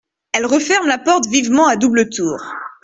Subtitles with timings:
[0.33, 2.41] Elle referme la porte vivement à double tour.